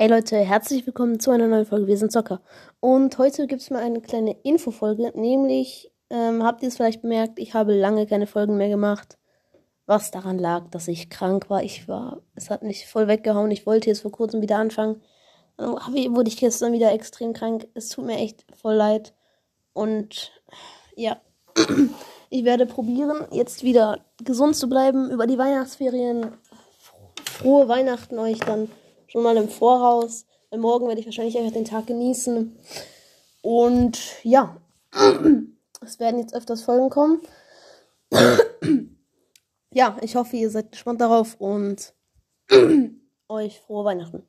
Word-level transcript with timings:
Hey 0.00 0.08
Leute, 0.08 0.38
herzlich 0.38 0.86
willkommen 0.86 1.20
zu 1.20 1.30
einer 1.30 1.46
neuen 1.46 1.66
Folge 1.66 1.86
Wir 1.86 1.98
sind 1.98 2.10
Zocker. 2.10 2.40
Und 2.80 3.18
heute 3.18 3.46
gibt 3.46 3.60
es 3.60 3.68
mal 3.68 3.82
eine 3.82 4.00
kleine 4.00 4.34
Infofolge, 4.44 5.12
nämlich 5.14 5.92
ähm, 6.08 6.42
habt 6.42 6.62
ihr 6.62 6.68
es 6.68 6.76
vielleicht 6.76 7.02
bemerkt, 7.02 7.38
ich 7.38 7.52
habe 7.52 7.74
lange 7.74 8.06
keine 8.06 8.26
Folgen 8.26 8.56
mehr 8.56 8.70
gemacht. 8.70 9.18
Was 9.84 10.10
daran 10.10 10.38
lag, 10.38 10.70
dass 10.70 10.88
ich 10.88 11.10
krank 11.10 11.50
war. 11.50 11.62
Ich 11.62 11.86
war, 11.86 12.22
es 12.34 12.48
hat 12.48 12.62
mich 12.62 12.86
voll 12.86 13.08
weggehauen. 13.08 13.50
Ich 13.50 13.66
wollte 13.66 13.90
jetzt 13.90 14.00
vor 14.00 14.10
kurzem 14.10 14.40
wieder 14.40 14.56
anfangen. 14.56 15.02
Dann 15.58 15.74
wurde 15.74 16.30
ich 16.30 16.38
gestern 16.38 16.72
wieder 16.72 16.92
extrem 16.92 17.34
krank. 17.34 17.68
Es 17.74 17.90
tut 17.90 18.06
mir 18.06 18.16
echt 18.16 18.46
voll 18.58 18.76
leid. 18.76 19.12
Und 19.74 20.32
ja, 20.96 21.20
ich 22.30 22.44
werde 22.46 22.64
probieren, 22.64 23.26
jetzt 23.32 23.64
wieder 23.64 24.06
gesund 24.24 24.56
zu 24.56 24.66
bleiben 24.66 25.10
über 25.10 25.26
die 25.26 25.36
Weihnachtsferien. 25.36 26.38
Frohe 27.26 27.68
Weihnachten 27.68 28.18
euch 28.18 28.40
dann 28.40 28.70
schon 29.10 29.22
mal 29.22 29.36
im 29.36 29.48
Voraus. 29.48 30.26
Weil 30.50 30.60
morgen 30.60 30.88
werde 30.88 31.00
ich 31.00 31.06
wahrscheinlich 31.06 31.36
einfach 31.38 31.52
den 31.52 31.64
Tag 31.64 31.86
genießen. 31.86 32.56
Und 33.42 33.98
ja, 34.22 34.56
es 35.84 36.00
werden 36.00 36.20
jetzt 36.20 36.34
öfters 36.34 36.62
Folgen 36.62 36.90
kommen. 36.90 37.20
ja, 39.72 39.96
ich 40.02 40.16
hoffe, 40.16 40.36
ihr 40.36 40.50
seid 40.50 40.72
gespannt 40.72 41.00
darauf 41.00 41.40
und 41.40 41.94
euch 43.28 43.60
frohe 43.60 43.84
Weihnachten. 43.84 44.18